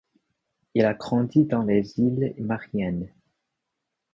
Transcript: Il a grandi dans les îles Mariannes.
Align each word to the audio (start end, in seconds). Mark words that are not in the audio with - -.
Il 0.73 0.83
a 0.85 0.95
grandi 0.95 1.45
dans 1.45 1.61
les 1.61 1.99
îles 1.99 2.33
Mariannes. 2.39 3.13